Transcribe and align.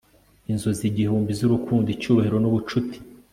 inzozi 0.51 0.83
igihumbi 0.91 1.31
z'urukundo, 1.39 1.87
icyubahiro 1.95 2.37
n'ubucuti 2.39 2.97